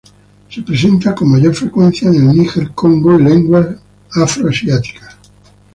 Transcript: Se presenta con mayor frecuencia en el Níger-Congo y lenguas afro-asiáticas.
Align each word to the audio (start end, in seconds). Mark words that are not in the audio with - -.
Se 0.49 0.63
presenta 0.63 1.13
con 1.13 1.29
mayor 1.29 1.53
frecuencia 1.53 2.07
en 2.09 2.15
el 2.15 2.35
Níger-Congo 2.35 3.19
y 3.19 3.23
lenguas 3.23 3.75
afro-asiáticas. 4.15 5.15